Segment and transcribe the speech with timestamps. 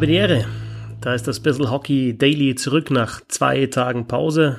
[0.00, 0.46] Habe die Ehre.
[1.02, 4.58] Da ist das Bissel Hockey Daily zurück nach zwei Tagen Pause.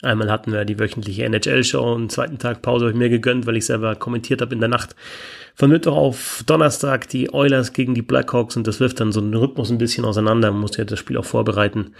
[0.00, 3.56] Einmal hatten wir die wöchentliche NHL-Show, einen zweiten Tag Pause habe ich mir gegönnt, weil
[3.56, 4.94] ich selber kommentiert habe in der Nacht
[5.56, 9.34] von Mittwoch auf Donnerstag die Oilers gegen die Blackhawks und das wirft dann so einen
[9.34, 10.52] Rhythmus ein bisschen auseinander.
[10.52, 11.96] Man muss ja das Spiel auch vorbereiten.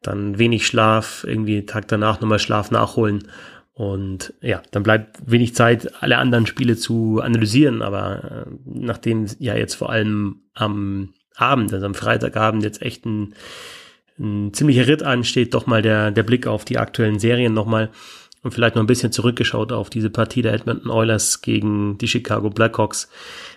[0.00, 3.28] Dann wenig Schlaf, irgendwie Tag danach nochmal Schlaf nachholen.
[3.74, 7.82] Und ja, dann bleibt wenig Zeit, alle anderen Spiele zu analysieren.
[7.82, 13.34] Aber äh, nachdem ja jetzt vor allem am Abend, also am Freitagabend jetzt echt ein,
[14.18, 17.90] ein ziemlicher Ritt ansteht, doch mal der, der Blick auf die aktuellen Serien nochmal
[18.42, 22.48] und vielleicht noch ein bisschen zurückgeschaut auf diese Partie der Edmonton Oilers gegen die Chicago
[22.48, 23.10] Blackhawks.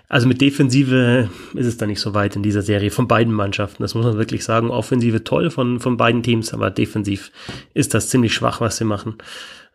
[0.07, 3.84] Also mit Defensive ist es da nicht so weit in dieser Serie von beiden Mannschaften.
[3.84, 4.71] Das muss man wirklich sagen.
[4.71, 7.31] Offensive toll von, von beiden Teams, aber defensiv
[7.76, 9.17] ist das ziemlich schwach, was sie machen.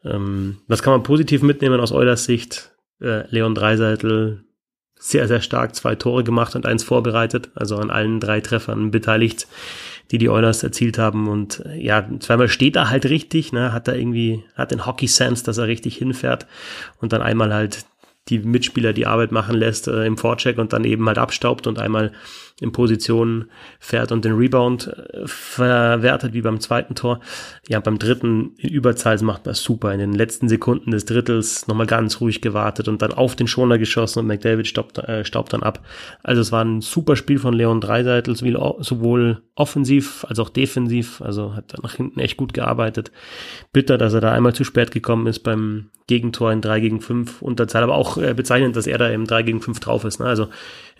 [0.04, 2.72] Ähm, was kann man positiv mitnehmen aus Eulers Sicht?
[3.00, 4.43] Äh, Leon Dreiseitel
[5.04, 9.46] sehr, sehr stark zwei Tore gemacht und eins vorbereitet, also an allen drei Treffern beteiligt,
[10.10, 11.28] die die Oilers erzielt haben.
[11.28, 15.58] Und ja, zweimal steht er halt richtig, ne, hat er irgendwie, hat den Hockey-Sense, dass
[15.58, 16.46] er richtig hinfährt
[17.02, 17.84] und dann einmal halt
[18.30, 21.78] die Mitspieler die Arbeit machen lässt äh, im Vorcheck und dann eben halt abstaubt und
[21.78, 22.12] einmal
[22.60, 23.46] in Position
[23.80, 27.20] fährt und den Rebound äh, verwertet, wie beim zweiten Tor.
[27.68, 29.92] Ja, beim dritten in Überzahl macht man super.
[29.92, 33.78] In den letzten Sekunden des Drittels nochmal ganz ruhig gewartet und dann auf den Schoner
[33.78, 35.84] geschossen und McDavid staubt, äh, staubt dann ab.
[36.22, 41.20] Also es war ein super Spiel von Leon Dreiseitel, sowohl offensiv als auch defensiv.
[41.22, 43.10] Also hat nach hinten echt gut gearbeitet.
[43.72, 47.40] Bitter, dass er da einmal zu spät gekommen ist beim Gegentor in 3 gegen 5
[47.40, 50.20] Unterzahl, aber auch äh, bezeichnend, dass er da im 3 gegen 5 drauf ist.
[50.20, 50.26] Ne?
[50.26, 50.48] Also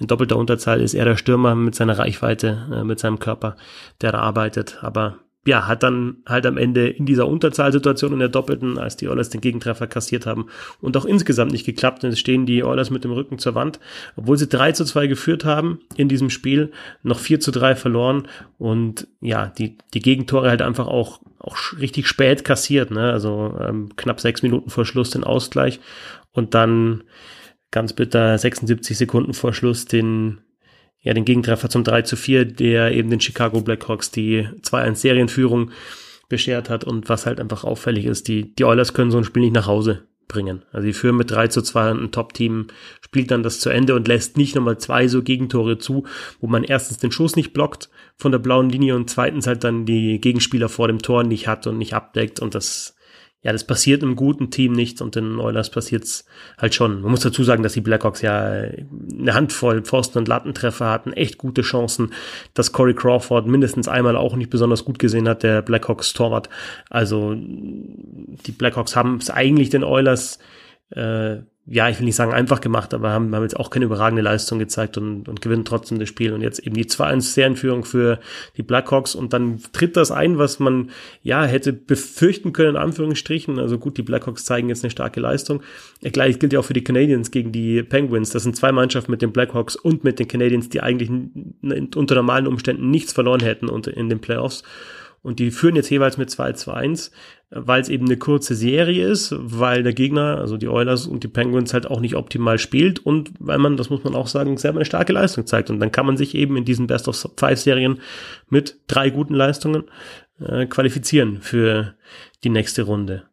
[0.01, 3.57] in doppelter Unterzahl ist er der Stürmer mit seiner Reichweite, äh, mit seinem Körper,
[4.01, 4.79] der da arbeitet.
[4.83, 9.09] Aber ja, hat dann halt am Ende in dieser Unterzahlsituation in der Doppelten, als die
[9.09, 10.47] Oilers den Gegentreffer kassiert haben
[10.81, 12.03] und auch insgesamt nicht geklappt.
[12.03, 13.79] Und es stehen die Oilers mit dem Rücken zur Wand,
[14.17, 18.27] obwohl sie 3 zu 2 geführt haben in diesem Spiel, noch 4 zu 3 verloren
[18.59, 23.13] und ja, die, die Gegentore halt einfach auch, auch richtig spät kassiert, ne?
[23.13, 25.81] also ähm, knapp sechs Minuten vor Schluss den Ausgleich
[26.33, 27.05] und dann
[27.71, 30.39] ganz bitter 76 Sekunden vor Schluss den,
[31.05, 35.71] ja, den Gegentreffer zum 3 zu 4, der eben den Chicago Blackhawks die 2-1 Serienführung
[36.29, 39.43] beschert hat und was halt einfach auffällig ist, die, die Oilers können so ein Spiel
[39.43, 40.63] nicht nach Hause bringen.
[40.73, 42.69] Also die führen mit 3 zu 2 und ein Top-Team
[43.05, 46.07] spielt dann das zu Ende und lässt nicht nochmal zwei so Gegentore zu,
[46.41, 49.85] wo man erstens den Schuss nicht blockt von der blauen Linie und zweitens halt dann
[49.85, 52.97] die Gegenspieler vor dem Tor nicht hat und nicht abdeckt und das
[53.45, 56.25] ja, das passiert im guten Team nicht und den Oilers passiert's
[56.57, 57.03] halt schon.
[57.03, 61.37] Man muss dazu sagen, dass die Blackhawks ja eine Handvoll Pfosten- und Lattentreffer hatten, echt
[61.37, 62.13] gute Chancen,
[62.55, 66.49] dass Corey Crawford mindestens einmal auch nicht besonders gut gesehen hat, der Blackhawks Torwart.
[66.89, 70.39] Also die Blackhawks haben es eigentlich den Oilers
[70.95, 74.21] äh, ja, ich will nicht sagen einfach gemacht, aber haben, haben jetzt auch keine überragende
[74.21, 76.35] Leistung gezeigt und, und gewinnen trotzdem das Spiel.
[76.35, 78.21] Und jetzt eben die 2-1-Serienführung für
[78.59, 80.91] die Blackhawks und dann tritt das ein, was man
[81.23, 83.59] ja hätte befürchten können, in Anführungsstrichen.
[83.59, 85.63] Also gut, die Blackhawks zeigen jetzt eine starke Leistung.
[86.03, 88.29] Gleich gilt ja auch für die Canadiens gegen die Penguins.
[88.29, 92.47] Das sind zwei Mannschaften mit den Blackhawks und mit den Canadiens, die eigentlich unter normalen
[92.47, 94.65] Umständen nichts verloren hätten in den Playoffs.
[95.25, 97.11] Und die führen jetzt jeweils mit 2 zu 1,
[97.51, 101.29] weil es eben eine kurze Serie ist, weil der Gegner, also die Oilers und die
[101.29, 104.79] Penguins halt auch nicht optimal spielt und weil man, das muss man auch sagen, selber
[104.79, 105.71] eine starke Leistung zeigt.
[105.71, 108.01] Und dann kann man sich eben in diesen Best of Five Serien
[108.49, 109.85] mit drei guten Leistungen
[110.41, 111.95] äh, qualifizieren für
[112.43, 113.25] die nächste Runde.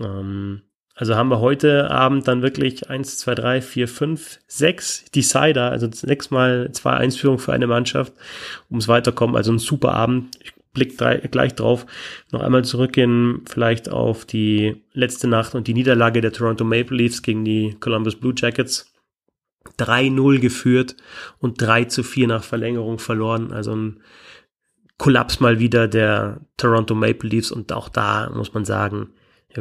[0.00, 0.62] Ähm,
[0.94, 5.88] also haben wir heute Abend dann wirklich eins, zwei, drei, vier, fünf, sechs Decider, also
[5.92, 8.14] sechsmal zwei Einführungen für eine Mannschaft,
[8.70, 9.36] ums Weiterkommen.
[9.36, 10.36] Also ein super Abend.
[10.42, 11.86] Ich Blick gleich drauf.
[12.30, 17.22] Noch einmal zurückgehen, vielleicht auf die letzte Nacht und die Niederlage der Toronto Maple Leafs
[17.22, 18.92] gegen die Columbus Blue Jackets.
[19.80, 20.96] 3-0 geführt
[21.40, 23.50] und 3 zu 4 nach Verlängerung verloren.
[23.52, 24.00] Also ein
[24.98, 29.10] Kollaps mal wieder der Toronto Maple Leafs und auch da muss man sagen,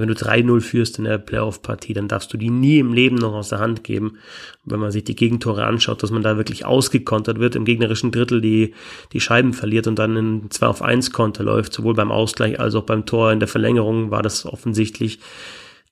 [0.01, 3.33] wenn du 3-0 führst in der Playoff-Partie, dann darfst du die nie im Leben noch
[3.33, 4.17] aus der Hand geben.
[4.65, 8.41] wenn man sich die Gegentore anschaut, dass man da wirklich ausgekontert wird, im gegnerischen Drittel
[8.41, 8.73] die,
[9.13, 12.75] die Scheiben verliert und dann in 2 auf 1 Konter läuft, sowohl beim Ausgleich als
[12.75, 15.19] auch beim Tor in der Verlängerung war das offensichtlich,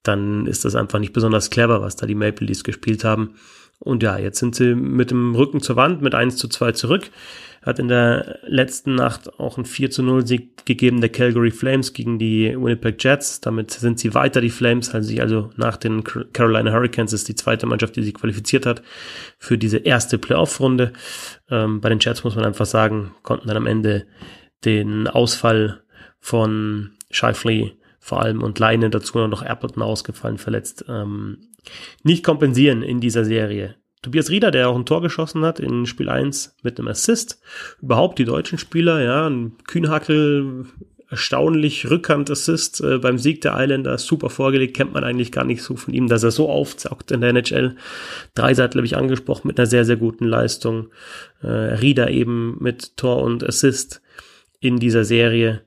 [0.02, 3.36] dann ist das einfach nicht besonders clever, was da die Maple Leafs gespielt haben.
[3.84, 7.12] Und ja, jetzt sind sie mit dem Rücken zur Wand mit 1 zu 2 zurück
[7.64, 11.94] hat in der letzten Nacht auch ein 4 zu 0 Sieg gegeben der Calgary Flames
[11.94, 13.40] gegen die Winnipeg Jets.
[13.40, 17.36] Damit sind sie weiter, die Flames, halten sich also nach den Carolina Hurricanes ist die
[17.36, 18.84] zweite Mannschaft, die sich qualifiziert hat
[19.40, 20.92] für diese erste Playoff-Runde.
[21.50, 24.06] Ähm, bei den Jets muss man einfach sagen, konnten dann am Ende
[24.66, 25.82] den Ausfall
[26.20, 31.38] von Shifley vor allem und Leine dazu noch Appleton ausgefallen, verletzt, ähm,
[32.04, 33.76] nicht kompensieren in dieser Serie.
[34.02, 37.40] Tobias Rieder, der auch ein Tor geschossen hat in Spiel 1 mit einem Assist.
[37.82, 40.66] Überhaupt die deutschen Spieler, ja, ein Kühnhackel,
[41.10, 45.78] erstaunlich Rückhand-Assist äh, beim Sieg der Islanders, super vorgelegt, kennt man eigentlich gar nicht so
[45.78, 47.78] von ihm, dass er so aufzockt in der NHL.
[48.36, 50.90] Dreiseit, glaube ich, angesprochen mit einer sehr, sehr guten Leistung.
[51.42, 54.02] Äh, Rieder eben mit Tor und Assist
[54.60, 55.62] in dieser Serie.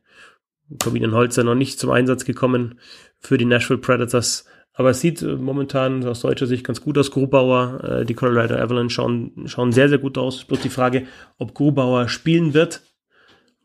[0.82, 2.78] Corbinian Holzer noch nicht zum Einsatz gekommen
[3.18, 4.44] für die Nashville Predators.
[4.72, 7.10] Aber es sieht äh, momentan aus deutscher Sicht ganz gut aus.
[7.10, 10.44] Grubauer, äh, die Colorado Avalanche schauen, schauen sehr, sehr gut aus.
[10.44, 11.06] Bloß die Frage,
[11.38, 12.82] ob Grubauer spielen wird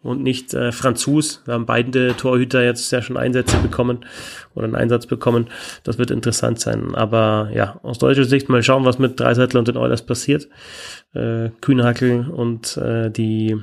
[0.02, 1.42] und nicht äh, Franzos.
[1.46, 4.06] Wir haben beide Torhüter jetzt ja schon Einsätze bekommen
[4.56, 5.48] oder einen Einsatz bekommen.
[5.84, 6.96] Das wird interessant sein.
[6.96, 10.48] Aber ja, aus deutscher Sicht mal schauen, was mit Dreiseitel und den Oilers passiert.
[11.14, 13.58] Äh, Kühnhackel und äh, die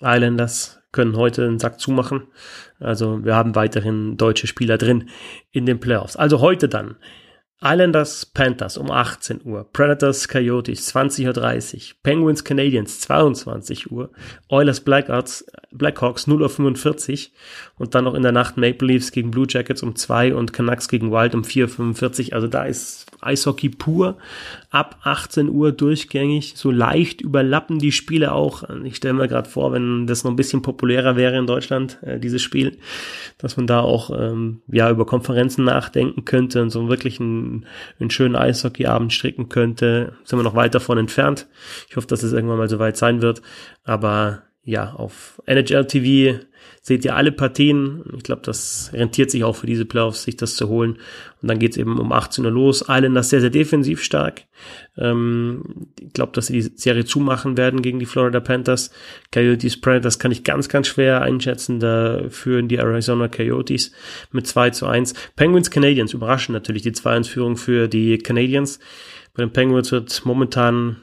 [0.00, 2.24] Islanders können heute den Sack zumachen.
[2.80, 5.08] Also wir haben weiterhin deutsche Spieler drin
[5.52, 6.16] in den Playoffs.
[6.16, 6.96] Also heute dann
[7.62, 14.10] Islanders Panthers um 18 Uhr, Predators Coyotes 20.30 Uhr, Penguins Canadiens 22 Uhr,
[14.48, 17.32] Oilers Blackhawks, Blackhawks 0.45 Uhr
[17.78, 20.88] und dann noch in der Nacht Maple Leafs gegen Blue Jackets um 2 und Canucks
[20.88, 22.34] gegen Wild um 4.45 Uhr.
[22.34, 24.16] Also da ist Eishockey pur
[24.70, 26.54] ab 18 Uhr durchgängig.
[26.56, 28.64] So leicht überlappen die Spiele auch.
[28.84, 32.18] Ich stelle mir gerade vor, wenn das noch ein bisschen populärer wäre in Deutschland, äh,
[32.18, 32.78] dieses Spiel,
[33.38, 37.66] dass man da auch ähm, ja über Konferenzen nachdenken könnte und so wirklich einen,
[38.00, 40.12] einen schönen Eishockeyabend stricken könnte.
[40.24, 41.46] Sind wir noch weit davon entfernt.
[41.88, 43.42] Ich hoffe, dass es irgendwann mal so weit sein wird.
[43.84, 46.40] Aber ja, auf NHL TV
[46.82, 48.02] seht ihr alle Partien.
[48.16, 50.98] Ich glaube, das rentiert sich auch für diese Playoffs, sich das zu holen.
[51.40, 52.84] Und dann geht's eben um 18 Uhr los.
[52.88, 54.42] Islanders sehr, sehr defensiv stark.
[54.98, 58.90] Ähm, ich glaube, dass sie die Serie zumachen werden gegen die Florida Panthers.
[59.32, 61.78] Coyotes Predators kann ich ganz, ganz schwer einschätzen.
[61.78, 63.92] Da führen die Arizona Coyotes
[64.32, 65.14] mit 2 zu 1.
[65.36, 68.80] Penguins Canadiens überraschen natürlich die 2-1-Führung für die Canadiens.
[69.32, 70.96] Bei den Penguins wird momentan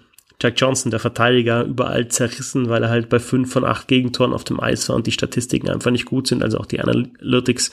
[0.43, 4.43] Jack Johnson, der Verteidiger, überall zerrissen, weil er halt bei fünf von acht Gegentoren auf
[4.43, 6.43] dem Eis war und die Statistiken einfach nicht gut sind.
[6.43, 7.71] Also auch die Analytics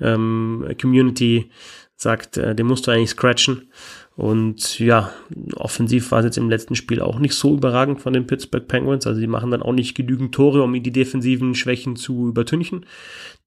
[0.00, 1.50] ähm, Community
[1.96, 3.68] sagt, äh, den musst du eigentlich scratchen.
[4.16, 5.12] Und ja,
[5.56, 9.06] offensiv war es jetzt im letzten Spiel auch nicht so überragend von den Pittsburgh Penguins.
[9.06, 12.86] Also die machen dann auch nicht genügend Tore, um die defensiven Schwächen zu übertünchen.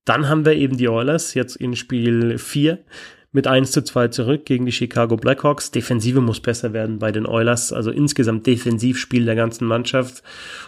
[0.04, 2.78] Dann haben wir eben die Oilers jetzt in Spiel 4
[3.32, 5.70] mit 1 zu 2 zurück gegen die Chicago Blackhawks.
[5.70, 10.22] Defensive muss besser werden bei den Oilers, also insgesamt Defensivspiel der ganzen Mannschaft.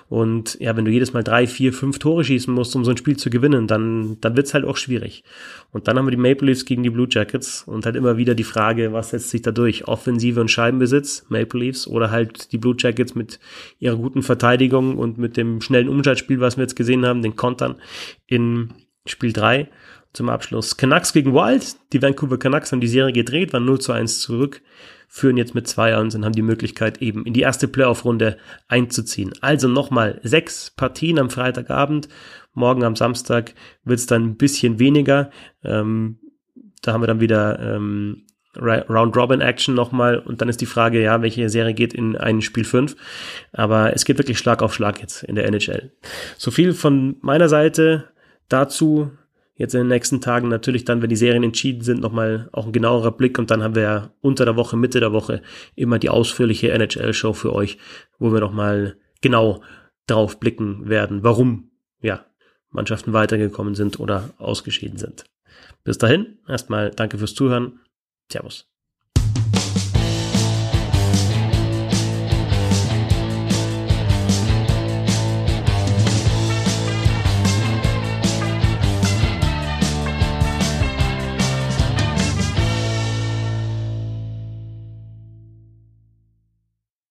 [0.08, 2.96] Und ja, wenn du jedes Mal drei, vier, fünf Tore schießen musst, um so ein
[2.96, 5.24] Spiel zu gewinnen, dann, dann wird's halt auch schwierig.
[5.72, 8.34] Und dann haben wir die Maple Leafs gegen die Blue Jackets und halt immer wieder
[8.34, 9.86] die Frage, was setzt sich da durch?
[9.86, 13.40] Offensive und Scheibenbesitz, Maple Leafs, oder halt die Blue Jackets mit
[13.78, 17.76] ihrer guten Verteidigung und mit dem schnellen Umschaltspiel, was wir jetzt gesehen haben, den Kontern
[18.26, 18.70] in
[19.06, 19.68] Spiel 3
[20.14, 20.76] zum Abschluss.
[20.76, 21.76] Canucks gegen Wild.
[21.92, 24.62] Die Vancouver Canucks haben die Serie gedreht, waren 0 zu 1 zurück,
[25.08, 28.38] führen jetzt mit 2-1 und haben die Möglichkeit eben in die erste Playoff-Runde
[28.68, 29.32] einzuziehen.
[29.40, 32.08] Also nochmal sechs Partien am Freitagabend.
[32.54, 35.30] Morgen am Samstag wird es dann ein bisschen weniger.
[35.64, 36.20] Ähm,
[36.80, 38.24] da haben wir dann wieder ähm,
[38.56, 42.94] Round-Robin-Action nochmal und dann ist die Frage, ja, welche Serie geht in ein Spiel 5.
[43.52, 45.92] Aber es geht wirklich Schlag auf Schlag jetzt in der NHL.
[46.38, 48.10] So viel von meiner Seite
[48.48, 49.10] dazu
[49.56, 52.72] jetzt in den nächsten Tagen natürlich dann, wenn die Serien entschieden sind, nochmal auch ein
[52.72, 55.42] genauerer Blick und dann haben wir ja unter der Woche, Mitte der Woche
[55.74, 57.78] immer die ausführliche NHL-Show für euch,
[58.18, 59.62] wo wir nochmal genau
[60.06, 61.70] drauf blicken werden, warum,
[62.00, 62.26] ja,
[62.70, 65.24] Mannschaften weitergekommen sind oder ausgeschieden sind.
[65.84, 67.80] Bis dahin, erstmal danke fürs Zuhören.
[68.30, 68.73] Servus.